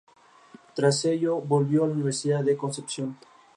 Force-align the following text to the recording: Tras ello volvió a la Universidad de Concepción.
Tras 0.73 1.05
ello 1.05 1.39
volvió 1.41 1.83
a 1.83 1.87
la 1.87 1.93
Universidad 1.93 2.43
de 2.43 2.57
Concepción. 2.57 3.17